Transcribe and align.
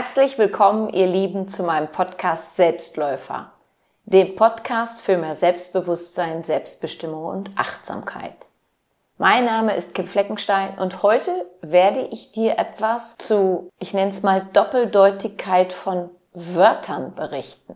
Herzlich 0.00 0.38
willkommen, 0.38 0.90
ihr 0.90 1.08
Lieben, 1.08 1.48
zu 1.48 1.64
meinem 1.64 1.88
Podcast 1.88 2.54
Selbstläufer, 2.54 3.50
dem 4.04 4.36
Podcast 4.36 5.00
für 5.00 5.18
mehr 5.18 5.34
Selbstbewusstsein, 5.34 6.44
Selbstbestimmung 6.44 7.24
und 7.24 7.50
Achtsamkeit. 7.56 8.46
Mein 9.16 9.44
Name 9.44 9.74
ist 9.74 9.96
Kim 9.96 10.06
Fleckenstein 10.06 10.78
und 10.78 11.02
heute 11.02 11.32
werde 11.62 12.02
ich 12.12 12.30
dir 12.30 12.60
etwas 12.60 13.16
zu, 13.18 13.72
ich 13.80 13.92
nenne 13.92 14.12
es 14.12 14.22
mal 14.22 14.46
Doppeldeutigkeit 14.52 15.72
von 15.72 16.10
Wörtern 16.32 17.16
berichten. 17.16 17.74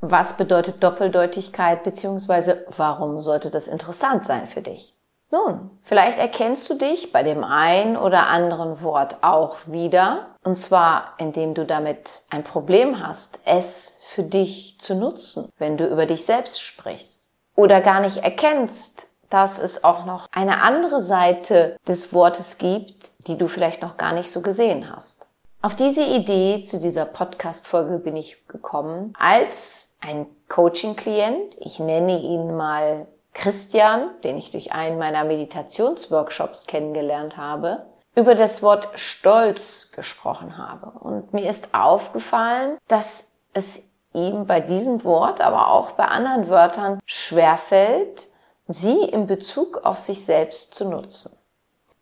Was 0.00 0.36
bedeutet 0.36 0.82
Doppeldeutigkeit 0.82 1.84
bzw. 1.84 2.54
warum 2.76 3.20
sollte 3.20 3.48
das 3.48 3.68
interessant 3.68 4.26
sein 4.26 4.48
für 4.48 4.62
dich? 4.62 4.96
Nun, 5.30 5.70
vielleicht 5.82 6.18
erkennst 6.18 6.68
du 6.68 6.74
dich 6.74 7.12
bei 7.12 7.22
dem 7.22 7.44
ein 7.44 7.96
oder 7.96 8.26
anderen 8.26 8.82
Wort 8.82 9.18
auch 9.22 9.58
wieder, 9.68 10.29
und 10.44 10.56
zwar 10.56 11.14
indem 11.18 11.54
du 11.54 11.64
damit 11.64 12.22
ein 12.30 12.44
Problem 12.44 13.06
hast, 13.06 13.40
es 13.44 13.98
für 14.02 14.22
dich 14.22 14.76
zu 14.80 14.94
nutzen, 14.94 15.50
wenn 15.58 15.76
du 15.76 15.86
über 15.86 16.06
dich 16.06 16.24
selbst 16.24 16.62
sprichst, 16.62 17.30
oder 17.56 17.80
gar 17.80 18.00
nicht 18.00 18.18
erkennst, 18.18 19.08
dass 19.28 19.58
es 19.58 19.84
auch 19.84 20.04
noch 20.04 20.26
eine 20.32 20.62
andere 20.62 21.00
Seite 21.00 21.76
des 21.86 22.12
Wortes 22.12 22.58
gibt, 22.58 23.12
die 23.28 23.38
du 23.38 23.48
vielleicht 23.48 23.82
noch 23.82 23.96
gar 23.96 24.12
nicht 24.12 24.30
so 24.30 24.40
gesehen 24.40 24.90
hast. 24.90 25.26
Auf 25.62 25.76
diese 25.76 26.04
Idee 26.04 26.62
zu 26.62 26.80
dieser 26.80 27.04
Podcast-Folge 27.04 27.98
bin 27.98 28.16
ich 28.16 28.48
gekommen, 28.48 29.12
als 29.18 29.94
ein 30.00 30.26
Coaching-Klient, 30.48 31.56
ich 31.60 31.78
nenne 31.78 32.18
ihn 32.18 32.56
mal 32.56 33.06
Christian, 33.34 34.10
den 34.24 34.38
ich 34.38 34.50
durch 34.50 34.72
einen 34.72 34.98
meiner 34.98 35.24
Meditationsworkshops 35.24 36.66
kennengelernt 36.66 37.36
habe, 37.36 37.86
über 38.20 38.34
das 38.34 38.62
Wort 38.62 38.88
Stolz 38.96 39.92
gesprochen 39.92 40.58
habe. 40.58 40.90
Und 40.98 41.32
mir 41.32 41.48
ist 41.48 41.74
aufgefallen, 41.74 42.76
dass 42.86 43.38
es 43.54 43.94
ihm 44.12 44.46
bei 44.46 44.60
diesem 44.60 45.04
Wort, 45.04 45.40
aber 45.40 45.68
auch 45.68 45.92
bei 45.92 46.04
anderen 46.04 46.50
Wörtern 46.50 47.00
schwerfällt, 47.06 48.28
sie 48.66 49.04
in 49.04 49.26
Bezug 49.26 49.84
auf 49.84 49.98
sich 49.98 50.26
selbst 50.26 50.74
zu 50.74 50.88
nutzen. 50.88 51.34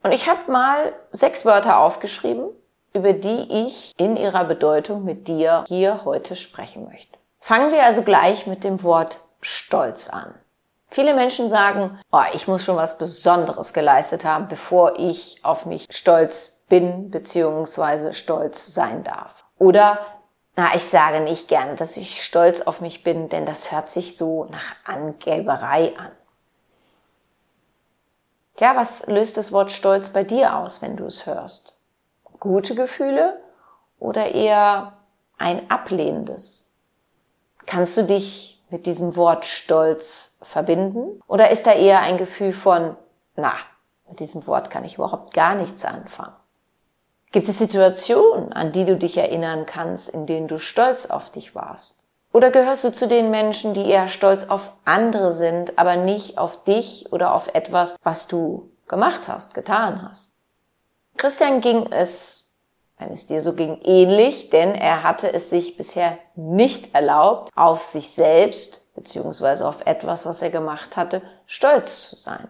Und 0.03 0.11
ich 0.11 0.29
habe 0.29 0.51
mal 0.51 0.93
sechs 1.13 1.45
Wörter 1.45 1.79
aufgeschrieben, 1.79 2.49
über 2.95 3.13
die 3.13 3.67
ich 3.67 3.93
in 3.97 4.17
ihrer 4.17 4.45
Bedeutung 4.45 5.05
mit 5.05 5.29
dir 5.29 5.65
hier 5.69 6.05
heute 6.05 6.35
sprechen 6.35 6.85
möchte. 6.87 7.17
Fangen 7.39 7.71
wir 7.71 7.85
also 7.85 8.03
gleich 8.03 8.47
mit 8.49 8.65
dem 8.65 8.83
Wort 8.83 9.19
Stolz 9.41 10.09
an. 10.09 10.35
Viele 10.91 11.15
Menschen 11.15 11.51
sagen, 11.51 11.99
oh, 12.13 12.23
ich 12.33 12.49
muss 12.49 12.65
schon 12.65 12.77
was 12.77 12.97
Besonderes 12.97 13.73
geleistet 13.75 14.25
haben, 14.25 14.49
bevor 14.49 14.99
ich 14.99 15.45
auf 15.45 15.67
mich 15.67 15.87
stolz 15.91 16.65
bin 16.69 17.11
bzw. 17.11 18.13
stolz 18.13 18.75
sein 18.75 19.05
darf. 19.05 19.45
Oder, 19.59 19.99
na, 20.57 20.75
ich 20.75 20.85
sage 20.85 21.21
nicht 21.21 21.49
gerne, 21.49 21.75
dass 21.77 21.99
ich 21.99 22.25
stolz 22.25 22.63
auf 22.63 22.81
mich 22.81 23.05
bin, 23.05 23.29
denn 23.29 23.45
das 23.45 23.71
hört 23.71 23.91
sich 23.91 24.17
so 24.17 24.47
nach 24.47 24.75
Angeberei 24.87 25.95
an. 25.99 26.11
Tja, 28.57 28.75
was 28.75 29.07
löst 29.07 29.37
das 29.37 29.53
Wort 29.53 29.71
Stolz 29.71 30.11
bei 30.11 30.25
dir 30.25 30.57
aus, 30.57 30.83
wenn 30.83 30.97
du 30.97 31.05
es 31.05 31.27
hörst? 31.27 31.77
Gute 32.41 32.75
Gefühle 32.75 33.41
oder 34.01 34.35
eher 34.35 34.95
ein 35.37 35.71
ablehnendes? 35.71 36.77
Kannst 37.67 37.97
du 37.97 38.03
dich 38.03 38.48
mit 38.71 38.87
diesem 38.87 39.17
Wort 39.17 39.45
Stolz 39.45 40.39
verbinden? 40.43 41.21
Oder 41.27 41.51
ist 41.51 41.67
da 41.67 41.73
eher 41.73 42.01
ein 42.01 42.19
Gefühl 42.19 42.53
von, 42.53 42.97
na, 43.37 43.53
mit 44.09 44.21
diesem 44.21 44.47
Wort 44.47 44.71
kann 44.71 44.85
ich 44.85 44.97
überhaupt 44.97 45.35
gar 45.35 45.55
nichts 45.55 45.85
anfangen? 45.85 46.35
Gibt 47.31 47.49
es 47.49 47.59
Situationen, 47.59 48.53
an 48.53 48.73
die 48.73 48.85
du 48.85 48.97
dich 48.97 49.19
erinnern 49.19 49.67
kannst, 49.67 50.09
in 50.09 50.27
denen 50.27 50.49
du 50.49 50.59
stolz 50.59 51.07
auf 51.07 51.31
dich 51.31 51.55
warst? 51.55 52.05
Oder 52.33 52.51
gehörst 52.51 52.85
du 52.85 52.93
zu 52.93 53.09
den 53.09 53.31
Menschen, 53.31 53.75
die 53.75 53.87
eher 53.87 54.09
stolz 54.09 54.45
auf 54.49 54.73
andere 54.85 55.31
sind, 55.31 55.79
aber 55.79 55.97
nicht 55.97 56.39
auf 56.39 56.65
dich 56.65 57.13
oder 57.13 57.35
auf 57.35 57.55
etwas, 57.55 57.97
was 58.03 58.29
du 58.29 58.71
gemacht 58.87 59.29
hast, 59.29 59.55
getan 59.55 60.09
hast? 60.09 60.35
Christian 61.17 61.61
ging 61.61 61.91
es 61.91 62.48
wenn 62.99 63.13
es 63.13 63.27
dir 63.27 63.41
so 63.41 63.55
ging, 63.55 63.81
ähnlich, 63.85 64.51
denn 64.51 64.75
er 64.75 65.03
hatte 65.03 65.33
es 65.33 65.51
sich 65.51 65.77
bisher 65.77 66.19
nicht 66.35 66.95
erlaubt, 66.95 67.51
auf 67.55 67.83
sich 67.83 68.11
selbst 68.11 68.95
beziehungsweise 68.95 69.67
auf 69.67 69.87
etwas, 69.87 70.27
was 70.27 70.43
er 70.43 70.51
gemacht 70.51 70.97
hatte, 70.97 71.23
stolz 71.47 72.09
zu 72.11 72.17
sein. 72.17 72.49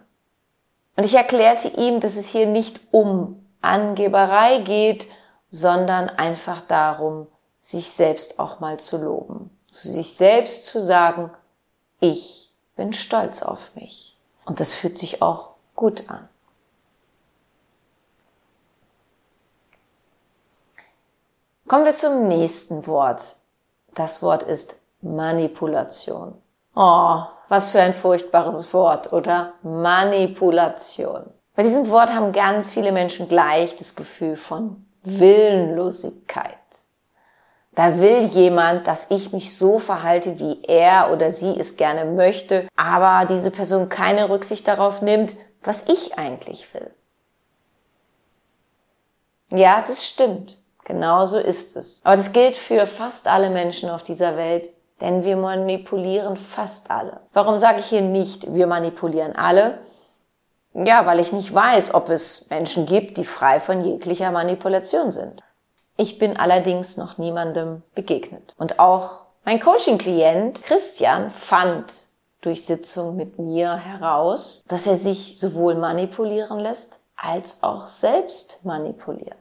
Und 0.95 1.05
ich 1.05 1.13
erklärte 1.13 1.69
ihm, 1.69 1.99
dass 1.99 2.17
es 2.17 2.27
hier 2.29 2.47
nicht 2.47 2.81
um 2.91 3.45
Angeberei 3.61 4.59
geht, 4.59 5.07
sondern 5.49 6.09
einfach 6.09 6.61
darum, 6.61 7.27
sich 7.59 7.91
selbst 7.91 8.39
auch 8.39 8.59
mal 8.59 8.79
zu 8.79 8.97
loben, 8.97 9.49
zu 9.67 9.87
sich 9.87 10.13
selbst 10.13 10.65
zu 10.65 10.81
sagen, 10.81 11.29
ich 11.99 12.51
bin 12.75 12.93
stolz 12.93 13.43
auf 13.43 13.75
mich. 13.75 14.17
Und 14.45 14.59
das 14.59 14.73
fühlt 14.73 14.97
sich 14.97 15.21
auch 15.21 15.51
gut 15.75 16.09
an. 16.09 16.27
Kommen 21.69 21.85
wir 21.85 21.93
zum 21.93 22.27
nächsten 22.27 22.87
Wort. 22.87 23.35
Das 23.93 24.23
Wort 24.23 24.41
ist 24.41 24.81
Manipulation. 25.03 26.33
Oh, 26.75 27.21
was 27.47 27.69
für 27.69 27.79
ein 27.79 27.93
furchtbares 27.93 28.73
Wort, 28.73 29.13
oder? 29.13 29.53
Manipulation. 29.61 31.29
Bei 31.55 31.61
diesem 31.61 31.91
Wort 31.91 32.11
haben 32.11 32.31
ganz 32.31 32.71
viele 32.71 32.91
Menschen 32.91 33.29
gleich 33.29 33.77
das 33.77 33.95
Gefühl 33.95 34.35
von 34.35 34.83
Willenlosigkeit. 35.03 36.57
Da 37.75 37.99
will 37.99 38.23
jemand, 38.23 38.87
dass 38.87 39.11
ich 39.11 39.31
mich 39.31 39.55
so 39.55 39.77
verhalte, 39.77 40.39
wie 40.39 40.63
er 40.63 41.11
oder 41.13 41.31
sie 41.31 41.55
es 41.59 41.77
gerne 41.77 42.05
möchte, 42.05 42.67
aber 42.77 43.27
diese 43.27 43.51
Person 43.51 43.89
keine 43.89 44.31
Rücksicht 44.31 44.67
darauf 44.67 45.03
nimmt, 45.03 45.35
was 45.61 45.87
ich 45.87 46.17
eigentlich 46.17 46.73
will. 46.73 46.89
Ja, 49.51 49.83
das 49.83 50.07
stimmt. 50.07 50.58
Genauso 50.89 51.37
ist 51.37 51.77
es. 51.77 52.01
Aber 52.03 52.15
das 52.15 52.33
gilt 52.33 52.55
für 52.55 52.87
fast 52.87 53.27
alle 53.27 53.51
Menschen 53.51 53.91
auf 53.91 54.01
dieser 54.01 54.37
Welt, 54.37 54.71
denn 55.01 55.23
wir 55.23 55.37
manipulieren 55.37 56.35
fast 56.35 56.89
alle. 56.89 57.19
Warum 57.31 57.57
sage 57.57 57.77
ich 57.79 57.85
hier 57.85 58.01
nicht, 58.01 58.55
wir 58.55 58.65
manipulieren 58.65 59.35
alle? 59.35 59.77
Ja, 60.73 61.05
weil 61.05 61.19
ich 61.19 61.31
nicht 61.31 61.53
weiß, 61.53 61.93
ob 61.93 62.09
es 62.09 62.49
Menschen 62.49 62.87
gibt, 62.87 63.17
die 63.17 63.23
frei 63.23 63.59
von 63.59 63.85
jeglicher 63.85 64.31
Manipulation 64.31 65.11
sind. 65.11 65.43
Ich 65.95 66.17
bin 66.17 66.37
allerdings 66.37 66.97
noch 66.97 67.19
niemandem 67.19 67.83
begegnet. 67.93 68.55
Und 68.57 68.79
auch 68.79 69.27
mein 69.45 69.59
Coaching-Klient 69.59 70.63
Christian 70.63 71.29
fand 71.29 71.93
durch 72.41 72.65
Sitzung 72.65 73.15
mit 73.15 73.37
mir 73.37 73.75
heraus, 73.75 74.63
dass 74.67 74.87
er 74.87 74.95
sich 74.95 75.39
sowohl 75.39 75.75
manipulieren 75.75 76.57
lässt, 76.57 77.01
als 77.15 77.61
auch 77.61 77.85
selbst 77.85 78.65
manipuliert. 78.65 79.37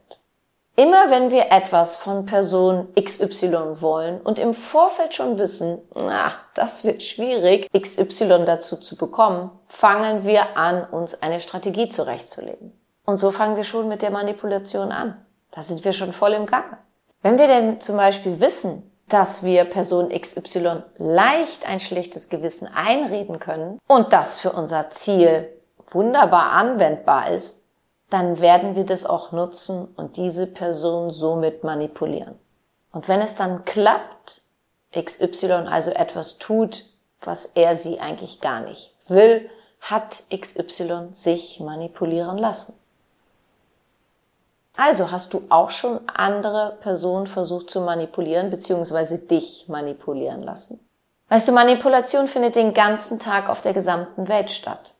Immer 0.78 1.10
wenn 1.10 1.32
wir 1.32 1.50
etwas 1.50 1.96
von 1.96 2.24
Person 2.24 2.86
XY 2.94 3.80
wollen 3.82 4.20
und 4.20 4.38
im 4.38 4.54
Vorfeld 4.54 5.12
schon 5.12 5.36
wissen, 5.36 5.82
na, 5.92 6.30
das 6.54 6.84
wird 6.84 7.02
schwierig, 7.02 7.68
XY 7.76 8.44
dazu 8.46 8.76
zu 8.76 8.94
bekommen, 8.94 9.50
fangen 9.66 10.24
wir 10.24 10.56
an, 10.56 10.84
uns 10.84 11.20
eine 11.20 11.40
Strategie 11.40 11.88
zurechtzulegen. 11.88 12.80
Und 13.04 13.16
so 13.16 13.32
fangen 13.32 13.56
wir 13.56 13.64
schon 13.64 13.88
mit 13.88 14.02
der 14.02 14.12
Manipulation 14.12 14.92
an. 14.92 15.16
Da 15.50 15.62
sind 15.62 15.84
wir 15.84 15.92
schon 15.92 16.12
voll 16.12 16.34
im 16.34 16.46
Gange. 16.46 16.78
Wenn 17.22 17.38
wir 17.38 17.48
denn 17.48 17.80
zum 17.80 17.96
Beispiel 17.96 18.40
wissen, 18.40 18.88
dass 19.08 19.42
wir 19.42 19.64
Person 19.64 20.10
XY 20.10 20.84
leicht 20.98 21.68
ein 21.68 21.80
schlechtes 21.80 22.28
Gewissen 22.28 22.68
einreden 22.72 23.40
können 23.40 23.80
und 23.88 24.12
das 24.12 24.38
für 24.38 24.52
unser 24.52 24.90
Ziel 24.90 25.48
wunderbar 25.88 26.52
anwendbar 26.52 27.32
ist, 27.32 27.67
dann 28.10 28.40
werden 28.40 28.74
wir 28.74 28.84
das 28.84 29.04
auch 29.04 29.32
nutzen 29.32 29.88
und 29.96 30.16
diese 30.16 30.46
Person 30.46 31.10
somit 31.10 31.64
manipulieren. 31.64 32.38
Und 32.92 33.08
wenn 33.08 33.20
es 33.20 33.34
dann 33.36 33.64
klappt, 33.64 34.42
XY 34.96 35.52
also 35.68 35.90
etwas 35.90 36.38
tut, 36.38 36.84
was 37.20 37.46
er 37.46 37.76
sie 37.76 38.00
eigentlich 38.00 38.40
gar 38.40 38.60
nicht 38.60 38.94
will, 39.08 39.50
hat 39.80 40.22
XY 40.30 41.08
sich 41.12 41.60
manipulieren 41.60 42.38
lassen. 42.38 42.80
Also 44.76 45.10
hast 45.10 45.34
du 45.34 45.42
auch 45.48 45.70
schon 45.70 46.00
andere 46.08 46.78
Personen 46.80 47.26
versucht 47.26 47.68
zu 47.68 47.80
manipulieren 47.80 48.48
bzw. 48.48 49.26
dich 49.26 49.68
manipulieren 49.68 50.42
lassen. 50.42 50.88
Weißt 51.28 51.48
du, 51.48 51.52
Manipulation 51.52 52.28
findet 52.28 52.54
den 52.54 52.72
ganzen 52.74 53.18
Tag 53.18 53.48
auf 53.48 53.60
der 53.60 53.74
gesamten 53.74 54.28
Welt 54.28 54.50
statt. 54.50 54.94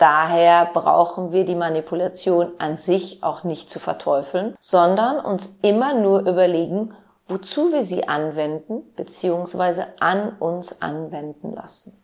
Daher 0.00 0.64
brauchen 0.64 1.30
wir 1.30 1.44
die 1.44 1.54
Manipulation 1.54 2.52
an 2.56 2.78
sich 2.78 3.22
auch 3.22 3.44
nicht 3.44 3.68
zu 3.68 3.78
verteufeln, 3.78 4.56
sondern 4.58 5.22
uns 5.22 5.58
immer 5.60 5.92
nur 5.92 6.20
überlegen, 6.20 6.94
wozu 7.28 7.70
wir 7.70 7.82
sie 7.82 8.08
anwenden 8.08 8.80
bzw. 8.96 9.82
an 10.00 10.38
uns 10.38 10.80
anwenden 10.80 11.54
lassen. 11.54 12.02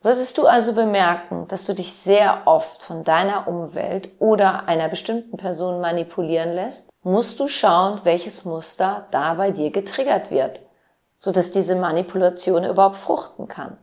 Solltest 0.00 0.38
du 0.38 0.48
also 0.48 0.72
bemerken, 0.72 1.46
dass 1.46 1.66
du 1.66 1.72
dich 1.72 1.92
sehr 1.92 2.42
oft 2.46 2.82
von 2.82 3.04
deiner 3.04 3.46
Umwelt 3.46 4.10
oder 4.18 4.66
einer 4.66 4.88
bestimmten 4.88 5.36
Person 5.36 5.80
manipulieren 5.80 6.52
lässt, 6.52 6.90
musst 7.04 7.38
du 7.38 7.46
schauen, 7.46 8.00
welches 8.02 8.44
Muster 8.44 9.06
da 9.12 9.34
bei 9.34 9.52
dir 9.52 9.70
getriggert 9.70 10.32
wird, 10.32 10.62
sodass 11.16 11.52
diese 11.52 11.76
Manipulation 11.76 12.64
überhaupt 12.64 12.96
fruchten 12.96 13.46
kann. 13.46 13.78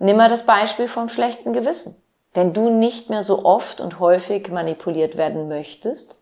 Nimm 0.00 0.16
mal 0.16 0.28
das 0.28 0.44
Beispiel 0.44 0.88
vom 0.88 1.08
schlechten 1.08 1.52
Gewissen. 1.52 2.02
Wenn 2.36 2.52
du 2.52 2.68
nicht 2.68 3.08
mehr 3.08 3.22
so 3.22 3.46
oft 3.46 3.80
und 3.80 3.98
häufig 3.98 4.50
manipuliert 4.50 5.16
werden 5.16 5.48
möchtest, 5.48 6.20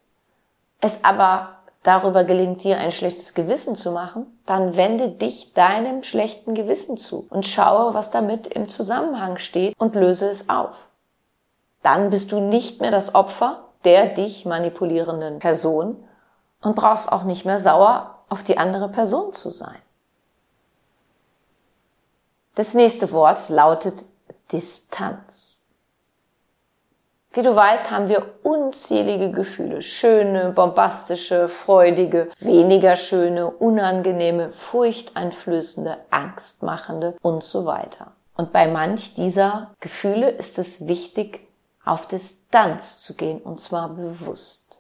es 0.81 1.03
aber 1.03 1.57
darüber 1.83 2.23
gelingt 2.23 2.63
dir 2.63 2.79
ein 2.79 2.93
schlechtes 2.93 3.35
Gewissen 3.35 3.75
zu 3.75 3.91
machen, 3.91 4.27
dann 4.47 4.77
wende 4.77 5.09
dich 5.09 5.55
deinem 5.55 6.05
schlechten 6.05 6.55
Gewissen 6.55 6.97
zu 6.99 7.27
und 7.31 7.49
schaue, 7.49 7.95
was 7.95 8.13
damit 8.13 8.47
im 8.47 8.69
Zusammenhang 8.69 9.39
steht 9.39 9.75
und 9.77 9.97
löse 9.97 10.29
es 10.29 10.49
auf. 10.49 10.77
Dann 11.83 12.11
bist 12.11 12.31
du 12.31 12.39
nicht 12.39 12.81
mehr 12.81 12.93
das 12.93 13.17
Opfer 13.17 13.65
der 13.83 14.07
dich 14.07 14.47
manipulierenden 14.47 15.41
Person 15.41 15.97
und 16.63 16.77
brauchst 16.77 17.11
auch 17.11 17.25
nicht 17.25 17.45
mehr 17.45 17.59
sauer 17.59 18.21
auf 18.29 18.45
die 18.45 18.57
andere 18.57 18.89
Person 18.89 19.33
zu 19.33 19.51
sein. 19.51 19.83
Das 22.55 22.73
nächste 22.73 23.11
Wort 23.11 23.49
lautet 23.49 24.05
Distanz. 24.53 25.64
Wie 27.35 27.43
du 27.43 27.57
weißt, 27.57 27.91
haben 27.91 28.09
wir 28.09 28.25
unzählige 28.45 29.33
Gefühle. 29.33 29.83
Schöne, 29.83 30.53
bombastische, 30.53 31.49
freudige, 31.49 32.31
weniger 32.39 32.95
schöne, 32.95 33.51
unangenehme, 33.51 34.51
furchteinflößende, 34.51 35.97
angstmachende 36.11 37.17
und 37.23 37.43
so 37.43 37.67
weiter. 37.67 38.13
Und 38.37 38.53
bei 38.53 38.69
manch 38.69 39.15
dieser 39.15 39.75
Gefühle 39.81 40.31
ist 40.31 40.61
es 40.61 40.87
wichtig, 40.87 41.41
auf 41.85 42.07
Distanz 42.07 43.01
zu 43.01 43.15
gehen 43.15 43.41
und 43.41 43.61
zwar 43.61 43.89
bewusst. 43.89 44.79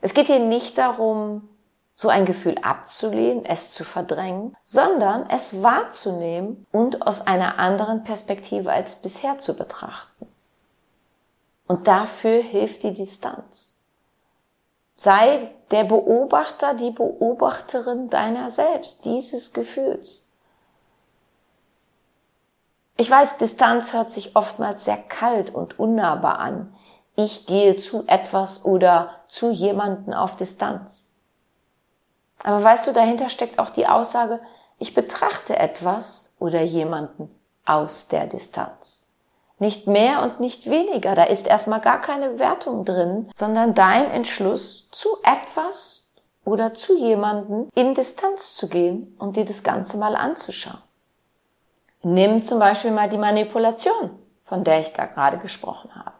Es 0.00 0.14
geht 0.14 0.28
hier 0.28 0.38
nicht 0.40 0.78
darum, 0.78 1.46
so 1.92 2.08
ein 2.08 2.24
Gefühl 2.24 2.56
abzulehnen, 2.62 3.44
es 3.44 3.72
zu 3.72 3.84
verdrängen, 3.84 4.56
sondern 4.64 5.28
es 5.28 5.62
wahrzunehmen 5.62 6.66
und 6.72 7.06
aus 7.06 7.26
einer 7.26 7.58
anderen 7.58 8.04
Perspektive 8.04 8.72
als 8.72 9.02
bisher 9.02 9.38
zu 9.38 9.54
betrachten. 9.54 10.26
Und 11.66 11.86
dafür 11.86 12.42
hilft 12.42 12.82
die 12.82 12.92
Distanz. 12.92 13.84
Sei 14.96 15.50
der 15.70 15.84
Beobachter, 15.84 16.74
die 16.74 16.90
Beobachterin 16.90 18.10
deiner 18.10 18.50
selbst, 18.50 19.04
dieses 19.04 19.52
Gefühls. 19.52 20.30
Ich 22.96 23.10
weiß, 23.10 23.38
Distanz 23.38 23.92
hört 23.92 24.12
sich 24.12 24.36
oftmals 24.36 24.84
sehr 24.84 24.98
kalt 24.98 25.52
und 25.52 25.78
unnahbar 25.78 26.38
an. 26.38 26.74
Ich 27.16 27.46
gehe 27.46 27.76
zu 27.76 28.04
etwas 28.06 28.64
oder 28.64 29.10
zu 29.26 29.50
jemanden 29.50 30.14
auf 30.14 30.36
Distanz. 30.36 31.10
Aber 32.44 32.62
weißt 32.62 32.86
du, 32.86 32.92
dahinter 32.92 33.30
steckt 33.30 33.58
auch 33.58 33.70
die 33.70 33.86
Aussage, 33.86 34.40
ich 34.78 34.94
betrachte 34.94 35.56
etwas 35.56 36.36
oder 36.38 36.62
jemanden 36.62 37.34
aus 37.64 38.08
der 38.08 38.26
Distanz. 38.26 39.13
Nicht 39.58 39.86
mehr 39.86 40.22
und 40.22 40.40
nicht 40.40 40.68
weniger. 40.68 41.14
Da 41.14 41.24
ist 41.24 41.46
erstmal 41.46 41.80
gar 41.80 42.00
keine 42.00 42.38
Wertung 42.38 42.84
drin, 42.84 43.30
sondern 43.32 43.74
dein 43.74 44.10
Entschluss, 44.10 44.88
zu 44.90 45.08
etwas 45.22 46.10
oder 46.44 46.74
zu 46.74 46.98
jemanden 46.98 47.68
in 47.74 47.94
Distanz 47.94 48.54
zu 48.54 48.68
gehen 48.68 49.16
und 49.18 49.36
dir 49.36 49.44
das 49.44 49.62
Ganze 49.62 49.96
mal 49.96 50.16
anzuschauen. 50.16 50.82
Nimm 52.02 52.42
zum 52.42 52.58
Beispiel 52.58 52.90
mal 52.90 53.08
die 53.08 53.18
Manipulation, 53.18 54.10
von 54.42 54.64
der 54.64 54.80
ich 54.80 54.92
da 54.92 55.06
gerade 55.06 55.38
gesprochen 55.38 55.94
habe. 55.94 56.12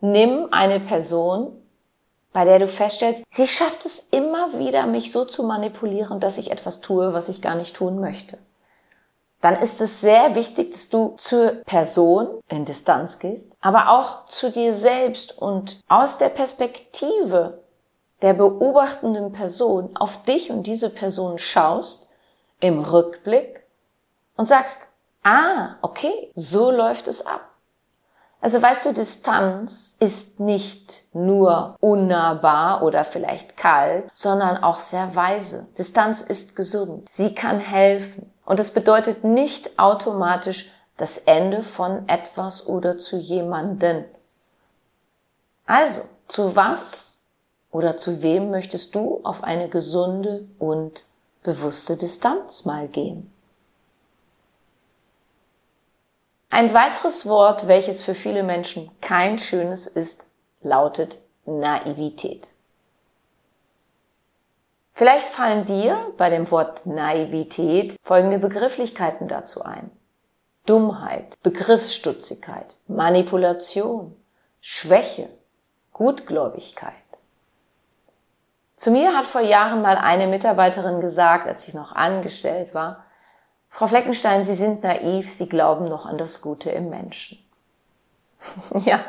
Nimm 0.00 0.48
eine 0.50 0.80
Person, 0.80 1.56
bei 2.32 2.44
der 2.44 2.58
du 2.58 2.68
feststellst, 2.68 3.24
sie 3.30 3.46
schafft 3.46 3.86
es 3.86 4.08
immer 4.10 4.58
wieder, 4.58 4.86
mich 4.86 5.12
so 5.12 5.24
zu 5.24 5.44
manipulieren, 5.44 6.20
dass 6.20 6.36
ich 6.36 6.50
etwas 6.50 6.80
tue, 6.80 7.14
was 7.14 7.28
ich 7.28 7.40
gar 7.40 7.54
nicht 7.54 7.74
tun 7.74 8.00
möchte 8.00 8.38
dann 9.44 9.56
ist 9.56 9.82
es 9.82 10.00
sehr 10.00 10.34
wichtig, 10.34 10.72
dass 10.72 10.88
du 10.88 11.16
zur 11.18 11.50
Person 11.66 12.40
in 12.48 12.64
Distanz 12.64 13.18
gehst, 13.18 13.58
aber 13.60 13.90
auch 13.90 14.24
zu 14.24 14.50
dir 14.50 14.72
selbst 14.72 15.36
und 15.36 15.82
aus 15.86 16.16
der 16.16 16.30
Perspektive 16.30 17.62
der 18.22 18.32
beobachtenden 18.32 19.32
Person 19.32 19.94
auf 19.96 20.22
dich 20.22 20.50
und 20.50 20.66
diese 20.66 20.88
Person 20.88 21.36
schaust 21.36 22.08
im 22.60 22.80
Rückblick 22.80 23.64
und 24.38 24.46
sagst, 24.46 24.94
ah, 25.24 25.76
okay, 25.82 26.32
so 26.34 26.70
läuft 26.70 27.06
es 27.06 27.26
ab. 27.26 27.42
Also 28.40 28.62
weißt 28.62 28.86
du, 28.86 28.92
Distanz 28.94 29.98
ist 30.00 30.40
nicht 30.40 31.02
nur 31.12 31.76
unnahbar 31.80 32.82
oder 32.82 33.04
vielleicht 33.04 33.58
kalt, 33.58 34.06
sondern 34.14 34.62
auch 34.64 34.78
sehr 34.78 35.14
weise. 35.14 35.68
Distanz 35.76 36.22
ist 36.22 36.56
gesund. 36.56 37.06
Sie 37.10 37.34
kann 37.34 37.58
helfen. 37.58 38.33
Und 38.44 38.60
es 38.60 38.72
bedeutet 38.72 39.24
nicht 39.24 39.78
automatisch 39.78 40.70
das 40.96 41.18
Ende 41.18 41.62
von 41.62 42.08
etwas 42.08 42.66
oder 42.66 42.98
zu 42.98 43.16
jemanden. 43.16 44.04
Also, 45.66 46.02
zu 46.28 46.54
was 46.54 47.26
oder 47.70 47.96
zu 47.96 48.22
wem 48.22 48.50
möchtest 48.50 48.94
du 48.94 49.20
auf 49.24 49.42
eine 49.42 49.68
gesunde 49.68 50.46
und 50.58 51.04
bewusste 51.42 51.96
Distanz 51.96 52.64
mal 52.64 52.86
gehen? 52.86 53.30
Ein 56.50 56.72
weiteres 56.72 57.26
Wort, 57.26 57.66
welches 57.66 58.00
für 58.00 58.14
viele 58.14 58.44
Menschen 58.44 58.88
kein 59.00 59.40
schönes 59.40 59.88
ist, 59.88 60.30
lautet 60.62 61.18
Naivität. 61.46 62.53
Vielleicht 64.94 65.26
fallen 65.26 65.64
dir 65.64 66.12
bei 66.16 66.30
dem 66.30 66.50
Wort 66.52 66.86
Naivität 66.86 67.96
folgende 68.04 68.38
Begrifflichkeiten 68.38 69.26
dazu 69.26 69.64
ein. 69.64 69.90
Dummheit, 70.66 71.34
Begriffsstutzigkeit, 71.42 72.76
Manipulation, 72.86 74.16
Schwäche, 74.60 75.28
Gutgläubigkeit. 75.92 76.94
Zu 78.76 78.92
mir 78.92 79.16
hat 79.16 79.26
vor 79.26 79.40
Jahren 79.40 79.82
mal 79.82 79.96
eine 79.96 80.26
Mitarbeiterin 80.26 81.00
gesagt, 81.00 81.48
als 81.48 81.66
ich 81.68 81.74
noch 81.74 81.92
angestellt 81.92 82.72
war, 82.72 83.04
Frau 83.68 83.88
Fleckenstein, 83.88 84.44
Sie 84.44 84.54
sind 84.54 84.84
naiv, 84.84 85.32
Sie 85.32 85.48
glauben 85.48 85.86
noch 85.86 86.06
an 86.06 86.18
das 86.18 86.40
Gute 86.40 86.70
im 86.70 86.90
Menschen. 86.90 87.38
ja, 88.84 89.00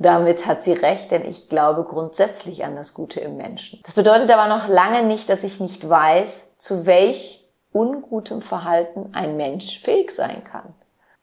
damit 0.00 0.46
hat 0.46 0.64
sie 0.64 0.72
recht, 0.72 1.10
denn 1.10 1.26
ich 1.26 1.50
glaube 1.50 1.84
grundsätzlich 1.84 2.64
an 2.64 2.74
das 2.74 2.94
Gute 2.94 3.20
im 3.20 3.36
Menschen. 3.36 3.80
Das 3.84 3.94
bedeutet 3.94 4.30
aber 4.30 4.48
noch 4.48 4.66
lange 4.66 5.02
nicht, 5.02 5.28
dass 5.28 5.44
ich 5.44 5.60
nicht 5.60 5.88
weiß, 5.88 6.56
zu 6.56 6.86
welch 6.86 7.46
ungutem 7.70 8.40
Verhalten 8.40 9.10
ein 9.12 9.36
Mensch 9.36 9.78
fähig 9.78 10.10
sein 10.10 10.42
kann. 10.42 10.74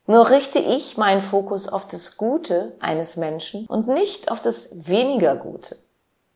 Nur 0.06 0.30
richte 0.30 0.60
ich 0.60 0.96
meinen 0.96 1.22
Fokus 1.22 1.68
auf 1.68 1.88
das 1.88 2.18
Gute 2.18 2.76
eines 2.80 3.18
Menschen 3.18 3.66
und 3.66 3.88
nicht 3.88 4.30
auf 4.32 4.42
das 4.42 4.88
weniger 4.88 5.36
Gute. 5.36 5.76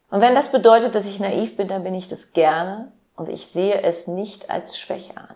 Und 0.09 0.21
wenn 0.21 0.35
das 0.35 0.51
bedeutet, 0.51 0.95
dass 0.95 1.05
ich 1.05 1.19
naiv 1.19 1.55
bin, 1.55 1.67
dann 1.67 1.83
bin 1.83 1.93
ich 1.93 2.09
das 2.09 2.33
gerne 2.33 2.91
und 3.15 3.29
ich 3.29 3.47
sehe 3.47 3.83
es 3.83 4.07
nicht 4.07 4.49
als 4.49 4.79
Schwäche 4.79 5.15
an. 5.15 5.35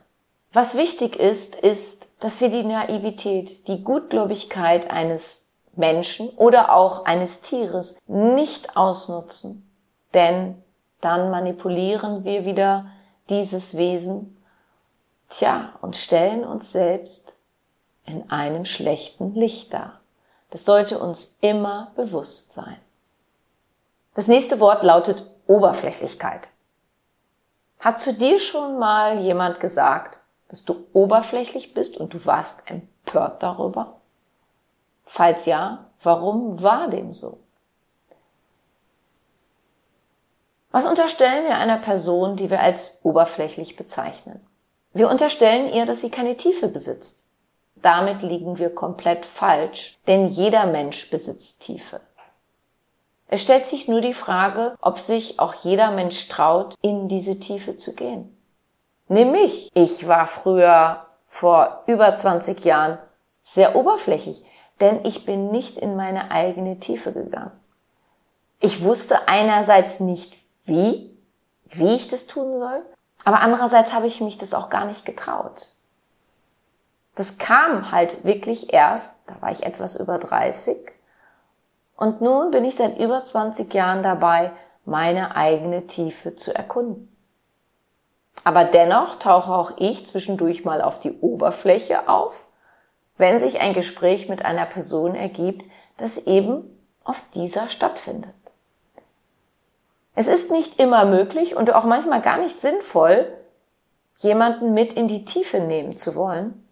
Was 0.52 0.76
wichtig 0.76 1.18
ist, 1.18 1.56
ist, 1.56 2.24
dass 2.24 2.42
wir 2.42 2.50
die 2.50 2.64
Naivität, 2.64 3.68
die 3.68 3.84
Gutgläubigkeit 3.84 4.90
eines 4.90 5.45
Menschen 5.78 6.30
oder 6.30 6.74
auch 6.74 7.06
eines 7.06 7.42
Tieres 7.42 8.00
nicht 8.08 8.76
ausnutzen, 8.78 9.70
denn 10.14 10.62
dann 11.02 11.30
manipulieren 11.30 12.24
wir 12.24 12.46
wieder 12.46 12.88
dieses 13.30 13.78
Wesen, 13.78 14.38
tja, 15.30 15.74
und 15.82 15.96
stellen 15.96 16.44
uns 16.44 16.72
selbst 16.72 17.38
in 18.06 18.30
einem 18.30 18.66
schlechten 18.66 19.34
Licht 19.34 19.74
dar. 19.74 20.00
Das 20.52 20.66
sollte 20.66 21.00
uns 21.00 21.40
immer 21.42 21.92
bewusst 21.96 22.54
sein. 22.54 22.78
Das 24.14 24.28
nächste 24.28 24.60
Wort 24.60 24.84
lautet 24.84 25.30
Oberflächlichkeit. 25.48 26.48
Hat 27.80 28.00
zu 28.00 28.14
dir 28.14 28.40
schon 28.40 28.80
mal 28.80 29.20
jemand 29.20 29.60
gesagt, 29.60 30.18
dass 30.48 30.64
du 30.64 30.86
oberflächlich 30.94 31.74
bist 31.74 31.98
und 31.98 32.14
du 32.14 32.26
warst 32.26 32.70
empört 32.70 33.44
darüber? 33.44 33.95
Falls 35.06 35.46
ja, 35.46 35.86
warum 36.02 36.62
war 36.62 36.88
dem 36.88 37.14
so? 37.14 37.40
Was 40.72 40.86
unterstellen 40.86 41.46
wir 41.46 41.56
einer 41.56 41.78
Person, 41.78 42.36
die 42.36 42.50
wir 42.50 42.60
als 42.60 43.00
oberflächlich 43.04 43.78
bezeichnen? 43.78 44.46
Wir 44.94 45.10
unterstellen 45.10 45.72
ihr, 45.74 45.86
dass 45.86 46.02
sie 46.02 46.10
keine 46.10 46.36
Tiefe 46.36 46.68
besitzt. 46.68 47.30
Damit 47.76 48.22
liegen 48.24 48.58
wir 48.58 48.74
komplett 48.74 49.26
falsch, 49.26 49.98
denn 50.08 50.28
jeder 50.28 50.66
Mensch 50.66 51.10
besitzt 51.10 51.62
Tiefe. 51.62 52.02
Es 53.28 53.42
stellt 53.42 53.66
sich 53.68 53.88
nur 53.88 54.02
die 54.02 54.14
Frage, 54.14 54.76
ob 54.82 55.00
sich 55.00 55.40
auch 55.40 55.54
jeder 55.54 55.92
Mensch 55.92 56.28
traut, 56.28 56.76
in 56.82 57.08
diese 57.08 57.40
Tiefe 57.40 57.78
zu 57.78 57.96
gehen. 57.96 58.36
Nimm 59.08 59.32
mich. 59.32 59.70
Ich 59.74 60.08
war 60.08 60.28
früher 60.28 61.06
vor 61.26 61.84
über 61.88 62.16
20 62.16 62.64
Jahren 62.66 62.98
sehr 63.42 63.76
oberflächlich. 63.76 64.44
Denn 64.82 65.06
ich 65.06 65.26
bin 65.26 65.52
nicht 65.52 65.78
in 65.78 65.96
meine 65.96 66.32
eigene 66.32 66.80
Tiefe 66.80 67.12
gegangen. 67.14 67.52
Ich 68.60 68.84
wusste 68.84 69.28
einerseits 69.28 70.00
nicht 70.00 70.34
wie, 70.66 71.16
wie 71.66 71.96
ich 71.96 72.08
das 72.08 72.28
tun 72.28 72.60
soll, 72.60 72.86
aber 73.24 73.42
andererseits 73.42 73.94
habe 73.94 74.08
ich 74.08 74.22
mich 74.22 74.38
das 74.38 74.54
auch 74.54 74.70
gar 74.70 74.86
nicht 74.86 75.06
getraut. 75.06 75.72
Das 77.16 77.38
kam 77.38 77.92
halt 77.92 78.26
wirklich 78.26 78.74
erst, 78.74 79.30
da 79.30 79.42
war 79.42 79.52
ich 79.52 79.64
etwas 79.64 79.96
über 79.96 80.18
30. 80.18 80.76
Und 81.96 82.22
nun 82.22 82.52
bin 82.52 82.66
ich 82.66 82.76
seit 82.76 83.00
über 83.00 83.24
20 83.24 83.74
Jahren 83.74 84.04
dabei, 84.04 84.52
meine 84.84 85.36
eigene 85.36 85.88
Tiefe 85.88 86.36
zu 86.36 86.54
erkunden. 86.54 87.12
Aber 88.44 88.66
dennoch 88.66 89.16
tauche 89.16 89.52
auch 89.54 89.72
ich 89.78 90.06
zwischendurch 90.06 90.66
mal 90.66 90.82
auf 90.82 91.00
die 91.00 91.20
Oberfläche 91.20 92.08
auf, 92.10 92.46
wenn 93.18 93.40
sich 93.40 93.62
ein 93.62 93.74
Gespräch 93.74 94.30
mit 94.30 94.44
einer 94.44 94.66
Person 94.66 95.16
ergibt, 95.16 95.66
das 95.98 96.28
eben 96.28 96.64
auf 97.04 97.24
dieser 97.34 97.70
stattfindet. 97.70 98.34
Es 100.16 100.28
ist 100.28 100.52
nicht 100.52 100.80
immer 100.80 101.06
möglich 101.06 101.56
und 101.56 101.74
auch 101.74 101.86
manchmal 101.86 102.22
gar 102.22 102.38
nicht 102.38 102.62
sinnvoll, 102.62 103.28
jemanden 104.18 104.74
mit 104.74 104.94
in 104.94 105.08
die 105.08 105.26
Tiefe 105.26 105.60
nehmen 105.60 105.98
zu 105.98 106.16
wollen, 106.16 106.66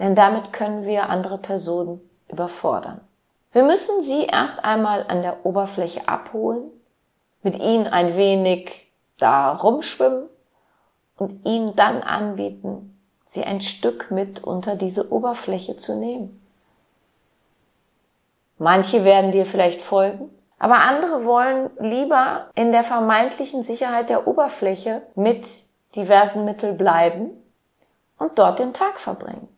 denn 0.00 0.14
damit 0.14 0.52
können 0.52 0.84
wir 0.84 1.08
andere 1.08 1.38
Personen 1.38 2.00
überfordern. 2.28 3.00
Wir 3.52 3.62
müssen 3.62 4.02
sie 4.02 4.24
erst 4.24 4.64
einmal 4.64 5.06
an 5.06 5.22
der 5.22 5.46
Oberfläche 5.46 6.08
abholen, 6.08 6.70
mit 7.42 7.60
ihnen 7.60 7.86
ein 7.86 8.16
wenig 8.16 8.90
da 9.18 9.52
rumschwimmen 9.52 10.28
und 11.16 11.46
ihnen 11.46 11.76
dann 11.76 12.02
anbieten, 12.02 12.93
sie 13.34 13.44
ein 13.44 13.60
Stück 13.60 14.10
mit 14.10 14.42
unter 14.42 14.76
diese 14.76 15.12
Oberfläche 15.12 15.76
zu 15.76 15.96
nehmen. 15.96 16.40
Manche 18.56 19.04
werden 19.04 19.32
dir 19.32 19.44
vielleicht 19.44 19.82
folgen, 19.82 20.30
aber 20.58 20.76
andere 20.76 21.24
wollen 21.24 21.70
lieber 21.78 22.48
in 22.54 22.72
der 22.72 22.84
vermeintlichen 22.84 23.64
Sicherheit 23.64 24.08
der 24.08 24.26
Oberfläche 24.26 25.02
mit 25.16 25.46
diversen 25.96 26.44
Mitteln 26.44 26.76
bleiben 26.76 27.30
und 28.18 28.38
dort 28.38 28.60
den 28.60 28.72
Tag 28.72 29.00
verbringen. 29.00 29.48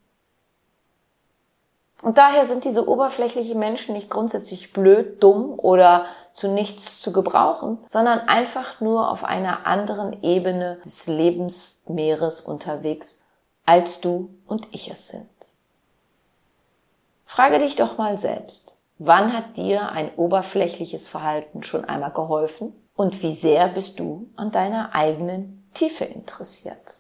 Und 2.03 2.19
daher 2.19 2.45
sind 2.45 2.65
diese 2.65 2.89
oberflächlichen 2.89 3.59
Menschen 3.59 3.95
nicht 3.95 4.11
grundsätzlich 4.11 4.73
blöd, 4.73 5.23
dumm 5.23 5.59
oder 5.59 6.05
zu 6.33 6.49
nichts 6.49 7.01
zu 7.01 7.11
gebrauchen, 7.11 7.79
sondern 7.87 8.21
einfach 8.21 8.81
nur 8.81 9.11
auf 9.11 9.25
einer 9.25 9.67
anderen 9.67 10.23
Ebene 10.23 10.79
des 10.85 11.07
Lebensmeeres 11.07 12.43
unterwegs, 12.43 13.26
als 13.67 14.01
du 14.01 14.31
und 14.47 14.69
ich 14.73 14.91
es 14.91 15.09
sind. 15.09 15.29
Frage 17.27 17.59
dich 17.59 17.77
doch 17.77 17.99
mal 17.99 18.17
selbst, 18.17 18.79
wann 18.99 19.33
hat 19.33 19.57
dir 19.57 19.91
ein 19.91 20.15
oberflächliches 20.15 21.09
Verhalten 21.09 21.63
schon 21.63 21.85
einmal 21.85 22.13
geholfen 22.13 22.73
und 22.95 23.23
wie 23.23 23.33
sehr 23.33 23.69
bist 23.69 24.01
du 24.01 24.31
an 24.37 24.53
deiner 24.53 24.95
eigenen 24.95 25.69
Tiefe 25.75 26.05
interessiert? 26.05 26.99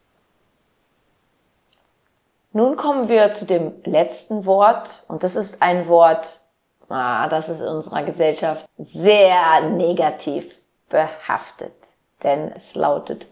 Nun 2.53 2.77
kommen 2.77 3.09
wir 3.09 3.33
zu 3.33 3.45
dem 3.45 3.73
letzten 3.85 4.47
Wort 4.47 5.05
und 5.09 5.23
das 5.23 5.37
ist 5.37 5.63
ein 5.63 5.89
Wort, 5.89 6.41
ah, 6.89 7.29
das 7.29 7.49
ist 7.49 7.61
in 7.61 7.69
unserer 7.69 8.03
Gesellschaft 8.03 8.67
sehr 8.79 9.61
negativ 9.71 10.61
behaftet, 10.89 11.75
denn 12.23 12.51
es 12.53 12.75
lautet 12.75 13.27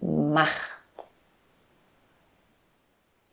Macht. 0.00 0.81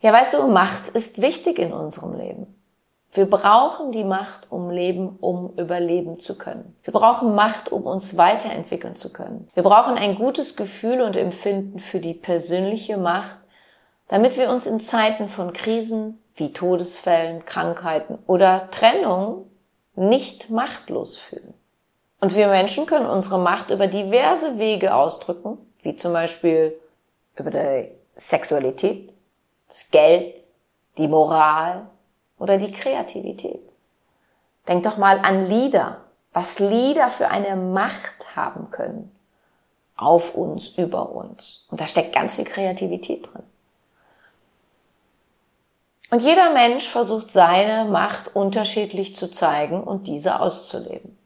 Ja, 0.00 0.12
weißt 0.12 0.34
du, 0.34 0.48
Macht 0.48 0.88
ist 0.88 1.20
wichtig 1.20 1.58
in 1.58 1.72
unserem 1.72 2.14
Leben. 2.14 2.56
Wir 3.12 3.28
brauchen 3.28 3.92
die 3.92 4.04
Macht, 4.04 4.50
um 4.50 4.70
leben, 4.70 5.18
um 5.20 5.52
überleben 5.58 6.18
zu 6.18 6.38
können. 6.38 6.76
Wir 6.84 6.92
brauchen 6.92 7.34
Macht, 7.34 7.70
um 7.70 7.82
uns 7.82 8.16
weiterentwickeln 8.16 8.96
zu 8.96 9.12
können. 9.12 9.48
Wir 9.52 9.64
brauchen 9.64 9.96
ein 9.96 10.14
gutes 10.14 10.56
Gefühl 10.56 11.00
und 11.00 11.16
Empfinden 11.16 11.80
für 11.80 11.98
die 11.98 12.14
persönliche 12.14 12.96
Macht, 12.96 13.36
damit 14.08 14.38
wir 14.38 14.48
uns 14.48 14.66
in 14.66 14.80
Zeiten 14.80 15.28
von 15.28 15.52
Krisen 15.52 16.22
wie 16.34 16.52
Todesfällen, 16.52 17.44
Krankheiten 17.44 18.18
oder 18.26 18.70
Trennung 18.70 19.50
nicht 19.96 20.48
machtlos 20.48 21.18
fühlen. 21.18 21.52
Und 22.20 22.36
wir 22.36 22.48
Menschen 22.48 22.86
können 22.86 23.06
unsere 23.06 23.38
Macht 23.38 23.70
über 23.70 23.86
diverse 23.86 24.58
Wege 24.58 24.94
ausdrücken, 24.94 25.58
wie 25.82 25.96
zum 25.96 26.12
Beispiel 26.12 26.78
über 27.36 27.50
die 27.50 27.90
Sexualität, 28.16 29.12
das 29.70 29.90
Geld, 29.90 30.38
die 30.98 31.08
Moral 31.08 31.86
oder 32.38 32.58
die 32.58 32.72
Kreativität. 32.72 33.62
Denk 34.68 34.82
doch 34.82 34.98
mal 34.98 35.18
an 35.20 35.48
Lieder, 35.48 36.02
was 36.32 36.58
Lieder 36.58 37.08
für 37.08 37.28
eine 37.28 37.56
Macht 37.56 38.36
haben 38.36 38.70
können 38.70 39.10
auf 39.96 40.34
uns, 40.34 40.68
über 40.68 41.10
uns. 41.10 41.66
Und 41.70 41.80
da 41.80 41.86
steckt 41.86 42.14
ganz 42.14 42.34
viel 42.34 42.44
Kreativität 42.44 43.26
drin. 43.26 43.42
Und 46.10 46.22
jeder 46.22 46.50
Mensch 46.52 46.88
versucht 46.88 47.30
seine 47.30 47.84
Macht 47.84 48.34
unterschiedlich 48.34 49.14
zu 49.14 49.30
zeigen 49.30 49.82
und 49.82 50.08
diese 50.08 50.40
auszuleben. 50.40 51.16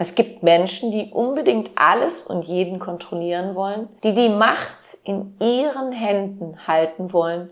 Es 0.00 0.14
gibt 0.14 0.42
Menschen, 0.42 0.90
die 0.90 1.12
unbedingt 1.12 1.70
alles 1.76 2.22
und 2.22 2.44
jeden 2.46 2.78
kontrollieren 2.78 3.54
wollen, 3.54 3.88
die 4.02 4.14
die 4.14 4.30
Macht 4.30 4.98
in 5.04 5.36
ihren 5.40 5.92
Händen 5.92 6.66
halten 6.66 7.12
wollen, 7.12 7.50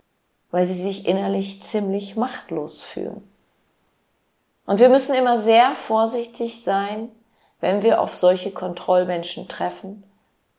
weil 0.50 0.64
sie 0.64 0.82
sich 0.82 1.06
innerlich 1.06 1.62
ziemlich 1.62 2.16
machtlos 2.16 2.80
fühlen. 2.80 3.22
Und 4.66 4.80
wir 4.80 4.88
müssen 4.88 5.14
immer 5.14 5.36
sehr 5.36 5.74
vorsichtig 5.74 6.64
sein, 6.64 7.10
wenn 7.60 7.82
wir 7.82 8.00
auf 8.00 8.14
solche 8.14 8.50
Kontrollmenschen 8.50 9.48
treffen, 9.48 10.02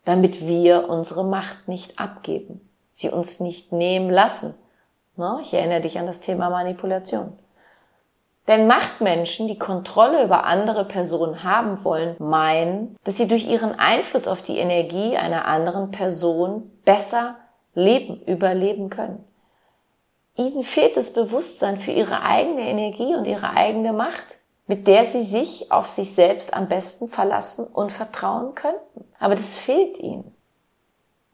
damit 0.05 0.47
wir 0.47 0.89
unsere 0.89 1.23
Macht 1.23 1.67
nicht 1.67 1.99
abgeben, 1.99 2.61
sie 2.91 3.09
uns 3.09 3.39
nicht 3.39 3.71
nehmen 3.71 4.09
lassen, 4.09 4.53
Ne? 5.19 5.39
Ich 5.41 5.53
erinnere 5.53 5.81
dich 5.81 5.99
an 5.99 6.05
das 6.05 6.21
Thema 6.21 6.49
Manipulation. 6.49 7.37
Denn 8.49 8.65
Machtmenschen, 8.65 9.47
die 9.47 9.59
Kontrolle 9.59 10.23
über 10.23 10.43
andere 10.43 10.83
Personen 10.83 11.43
haben 11.43 11.83
wollen, 11.83 12.15
meinen, 12.17 12.97
dass 13.03 13.17
sie 13.17 13.27
durch 13.27 13.47
ihren 13.47 13.77
Einfluss 13.77 14.27
auf 14.27 14.41
die 14.41 14.57
Energie 14.57 15.15
einer 15.17 15.45
anderen 15.45 15.91
Person 15.91 16.71
besser 16.83 17.35
leben, 17.75 18.19
überleben 18.23 18.89
können. 18.89 19.23
Ihnen 20.35 20.63
fehlt 20.63 20.97
das 20.97 21.13
Bewusstsein 21.13 21.77
für 21.77 21.91
ihre 21.91 22.23
eigene 22.23 22.61
Energie 22.61 23.13
und 23.13 23.25
ihre 23.25 23.51
eigene 23.51 23.93
Macht, 23.93 24.39
mit 24.65 24.87
der 24.87 25.03
sie 25.03 25.21
sich 25.21 25.71
auf 25.71 25.87
sich 25.87 26.15
selbst 26.15 26.55
am 26.55 26.67
besten 26.67 27.07
verlassen 27.07 27.67
und 27.67 27.91
vertrauen 27.91 28.55
könnten. 28.55 29.05
Aber 29.19 29.35
das 29.35 29.59
fehlt 29.59 29.99
ihnen. 29.99 30.35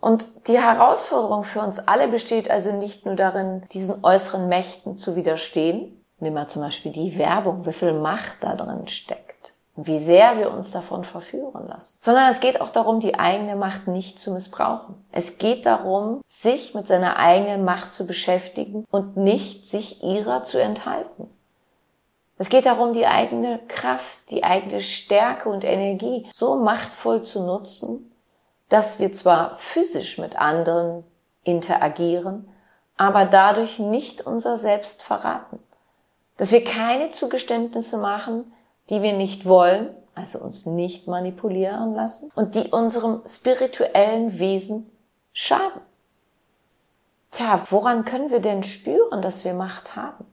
Und 0.02 0.26
die 0.48 0.60
Herausforderung 0.60 1.46
für 1.46 1.62
uns 1.62 1.80
alle 1.88 2.10
besteht 2.10 2.52
also 2.52 2.74
nicht 2.74 3.06
nur 3.06 3.16
darin, 3.16 3.64
diesen 3.72 4.04
äußeren 4.04 4.50
Mächten 4.50 4.98
zu 4.98 5.16
widerstehen. 5.16 5.95
Nimm 6.20 6.34
mal 6.34 6.48
zum 6.48 6.62
Beispiel 6.62 6.92
die 6.92 7.18
Werbung, 7.18 7.66
wie 7.66 7.74
viel 7.74 7.94
Macht 7.94 8.38
da 8.42 8.56
drin 8.56 8.88
steckt 8.88 9.26
wie 9.76 10.00
sehr 10.00 10.38
wir 10.38 10.52
uns 10.52 10.72
davon 10.72 11.04
verführen 11.04 11.68
lassen. 11.68 11.98
Sondern 12.00 12.30
es 12.30 12.40
geht 12.40 12.62
auch 12.62 12.70
darum, 12.70 13.00
die 13.00 13.20
eigene 13.20 13.56
Macht 13.56 13.88
nicht 13.88 14.20
zu 14.20 14.32
missbrauchen. 14.32 14.96
Es 15.12 15.38
geht 15.38 15.66
darum, 15.66 16.22
sich 16.28 16.74
mit 16.74 16.88
seiner 16.88 17.18
eigenen 17.18 17.66
Macht 17.66 17.94
zu 17.94 18.08
beschäftigen 18.08 18.86
und 18.90 19.18
nicht 19.18 19.70
sich 19.70 20.02
ihrer 20.02 20.44
zu 20.44 20.62
enthalten. 20.62 21.30
Es 22.38 22.50
geht 22.50 22.66
darum, 22.66 22.94
die 22.94 23.06
eigene 23.06 23.60
Kraft, 23.68 24.30
die 24.30 24.44
eigene 24.44 24.82
Stärke 24.82 25.50
und 25.50 25.64
Energie 25.64 26.28
so 26.32 26.56
machtvoll 26.56 27.24
zu 27.24 27.44
nutzen, 27.46 28.12
dass 28.70 29.00
wir 29.00 29.14
zwar 29.14 29.56
physisch 29.56 30.18
mit 30.18 30.38
anderen 30.38 31.04
interagieren, 31.44 32.50
aber 32.98 33.26
dadurch 33.26 33.80
nicht 33.80 34.26
unser 34.26 34.58
Selbst 34.58 35.04
verraten. 35.04 35.60
Dass 36.38 36.52
wir 36.52 36.64
keine 36.64 37.12
Zugeständnisse 37.12 37.98
machen, 37.98 38.52
die 38.90 39.02
wir 39.02 39.14
nicht 39.14 39.46
wollen, 39.46 39.96
also 40.16 40.40
uns 40.40 40.66
nicht 40.66 41.08
manipulieren 41.08 41.94
lassen 41.94 42.32
und 42.36 42.56
die 42.56 42.70
unserem 42.72 43.22
spirituellen 43.26 44.40
Wesen 44.40 44.90
schaden. 45.34 45.82
Tja, 47.32 47.62
woran 47.70 48.06
können 48.06 48.32
wir 48.32 48.40
denn 48.40 48.64
spüren, 48.64 49.22
dass 49.22 49.44
wir 49.44 49.54
Macht 49.54 49.96
haben? 49.96 50.26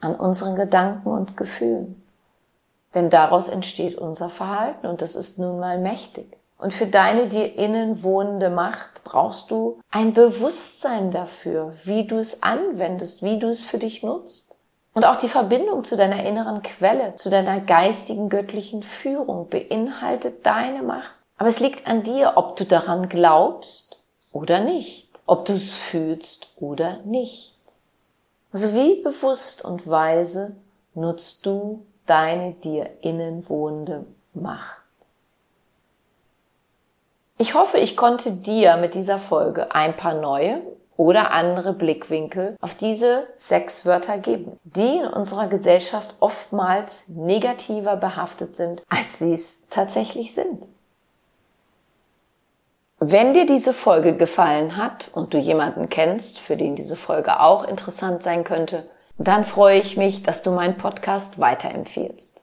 An 0.00 0.14
unseren 0.14 0.56
Gedanken 0.56 1.08
und 1.10 1.36
Gefühlen. 1.36 2.02
Denn 2.94 3.10
daraus 3.10 3.48
entsteht 3.48 3.96
unser 3.96 4.30
Verhalten 4.30 4.86
und 4.86 5.02
das 5.02 5.14
ist 5.14 5.38
nun 5.38 5.60
mal 5.60 5.78
mächtig. 5.78 6.36
Und 6.58 6.72
für 6.72 6.86
deine 6.86 7.26
dir 7.26 7.56
innen 7.56 8.02
wohnende 8.02 8.48
Macht 8.48 9.02
brauchst 9.04 9.50
du 9.50 9.80
ein 9.90 10.14
Bewusstsein 10.14 11.10
dafür, 11.10 11.74
wie 11.84 12.06
du 12.06 12.18
es 12.18 12.42
anwendest, 12.42 13.22
wie 13.22 13.38
du 13.38 13.48
es 13.48 13.62
für 13.62 13.78
dich 13.78 14.02
nutzt. 14.02 14.54
Und 14.94 15.06
auch 15.06 15.16
die 15.16 15.28
Verbindung 15.28 15.84
zu 15.84 15.96
deiner 15.96 16.24
inneren 16.24 16.62
Quelle, 16.62 17.16
zu 17.16 17.30
deiner 17.30 17.60
geistigen 17.60 18.28
göttlichen 18.28 18.82
Führung 18.82 19.48
beinhaltet 19.48 20.44
deine 20.44 20.82
Macht. 20.82 21.14
Aber 21.38 21.48
es 21.48 21.60
liegt 21.60 21.86
an 21.86 22.02
dir, 22.02 22.34
ob 22.36 22.56
du 22.56 22.64
daran 22.64 23.08
glaubst 23.08 23.98
oder 24.32 24.60
nicht, 24.60 25.08
ob 25.26 25.44
du 25.46 25.54
es 25.54 25.70
fühlst 25.70 26.48
oder 26.56 26.98
nicht. 27.04 27.56
Also 28.52 28.74
wie 28.74 29.02
bewusst 29.02 29.64
und 29.64 29.88
weise 29.88 30.56
nutzt 30.94 31.46
du 31.46 31.86
deine 32.04 32.52
dir 32.52 32.90
innen 33.00 33.48
wohnende 33.48 34.04
Macht? 34.34 34.82
Ich 37.38 37.54
hoffe, 37.54 37.78
ich 37.78 37.96
konnte 37.96 38.30
dir 38.30 38.76
mit 38.76 38.94
dieser 38.94 39.18
Folge 39.18 39.74
ein 39.74 39.96
paar 39.96 40.14
neue 40.14 40.60
oder 40.96 41.30
andere 41.32 41.72
Blickwinkel 41.72 42.56
auf 42.60 42.74
diese 42.74 43.26
sechs 43.36 43.86
Wörter 43.86 44.18
geben, 44.18 44.58
die 44.64 44.98
in 44.98 45.06
unserer 45.06 45.48
Gesellschaft 45.48 46.14
oftmals 46.20 47.08
negativer 47.08 47.96
behaftet 47.96 48.56
sind, 48.56 48.82
als 48.88 49.18
sie 49.18 49.32
es 49.32 49.68
tatsächlich 49.68 50.34
sind. 50.34 50.66
Wenn 53.00 53.32
dir 53.32 53.46
diese 53.46 53.72
Folge 53.72 54.16
gefallen 54.16 54.76
hat 54.76 55.10
und 55.12 55.34
du 55.34 55.38
jemanden 55.38 55.88
kennst, 55.88 56.38
für 56.38 56.56
den 56.56 56.76
diese 56.76 56.94
Folge 56.94 57.40
auch 57.40 57.64
interessant 57.64 58.22
sein 58.22 58.44
könnte, 58.44 58.88
dann 59.18 59.44
freue 59.44 59.78
ich 59.78 59.96
mich, 59.96 60.22
dass 60.22 60.42
du 60.42 60.52
meinen 60.52 60.76
Podcast 60.76 61.40
weiterempfehlst. 61.40 62.42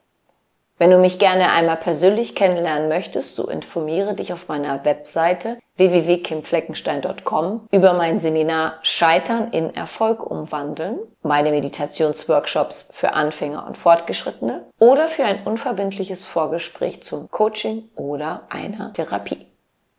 Wenn 0.76 0.90
du 0.90 0.98
mich 0.98 1.18
gerne 1.18 1.50
einmal 1.52 1.76
persönlich 1.76 2.34
kennenlernen 2.34 2.88
möchtest, 2.88 3.36
so 3.36 3.48
informiere 3.48 4.14
dich 4.14 4.32
auf 4.32 4.48
meiner 4.48 4.84
Webseite 4.84 5.58
www.kimfleckenstein.com 5.80 7.66
über 7.70 7.94
mein 7.94 8.18
Seminar 8.18 8.74
Scheitern 8.82 9.50
in 9.50 9.74
Erfolg 9.74 10.24
umwandeln, 10.30 10.98
meine 11.22 11.50
Meditationsworkshops 11.50 12.90
für 12.92 13.14
Anfänger 13.14 13.66
und 13.66 13.78
Fortgeschrittene 13.78 14.66
oder 14.78 15.08
für 15.08 15.24
ein 15.24 15.44
unverbindliches 15.44 16.26
Vorgespräch 16.26 17.02
zum 17.02 17.30
Coaching 17.30 17.88
oder 17.96 18.42
einer 18.50 18.92
Therapie. 18.92 19.46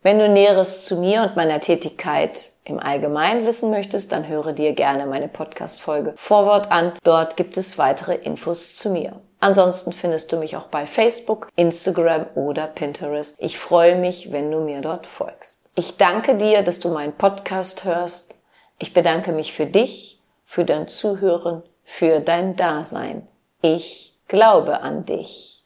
Wenn 0.04 0.18
du 0.18 0.28
Näheres 0.28 0.84
zu 0.84 0.96
mir 0.96 1.22
und 1.22 1.36
meiner 1.36 1.60
Tätigkeit 1.60 2.50
im 2.64 2.78
Allgemeinen 2.78 3.44
wissen 3.44 3.70
möchtest, 3.70 4.12
dann 4.12 4.28
höre 4.28 4.52
dir 4.52 4.72
gerne 4.74 5.06
meine 5.06 5.28
Podcast-Folge 5.28 6.14
Vorwort 6.16 6.70
an. 6.70 6.92
Dort 7.02 7.36
gibt 7.36 7.56
es 7.56 7.78
weitere 7.78 8.14
Infos 8.14 8.76
zu 8.76 8.90
mir. 8.90 9.20
Ansonsten 9.42 9.92
findest 9.92 10.30
du 10.30 10.36
mich 10.36 10.56
auch 10.56 10.68
bei 10.68 10.86
Facebook, 10.86 11.48
Instagram 11.56 12.26
oder 12.36 12.68
Pinterest. 12.68 13.34
Ich 13.40 13.58
freue 13.58 13.96
mich, 13.96 14.30
wenn 14.30 14.52
du 14.52 14.60
mir 14.60 14.82
dort 14.82 15.04
folgst. 15.04 15.68
Ich 15.74 15.96
danke 15.96 16.36
dir, 16.36 16.62
dass 16.62 16.78
du 16.78 16.90
meinen 16.90 17.12
Podcast 17.12 17.82
hörst. 17.82 18.36
Ich 18.78 18.94
bedanke 18.94 19.32
mich 19.32 19.52
für 19.52 19.66
dich, 19.66 20.20
für 20.44 20.64
dein 20.64 20.86
Zuhören, 20.86 21.64
für 21.82 22.20
dein 22.20 22.54
Dasein. 22.54 23.26
Ich 23.62 24.16
glaube 24.28 24.80
an 24.80 25.06
dich. 25.06 25.64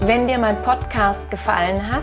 Wenn 0.00 0.26
dir 0.26 0.38
mein 0.38 0.60
Podcast 0.62 1.30
gefallen 1.30 1.92
hat, 1.92 2.02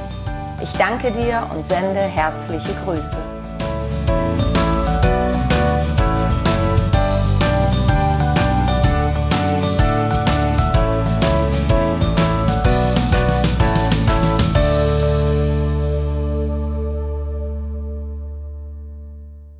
Ich 0.63 0.73
danke 0.73 1.11
dir 1.11 1.47
und 1.55 1.67
sende 1.67 2.01
herzliche 2.01 2.73
Grüße. 2.85 3.40